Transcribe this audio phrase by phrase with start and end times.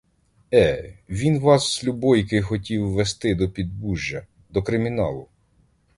[0.53, 5.27] Е, він вас, любойки, хотів вести до Підбужжя, до криміналу.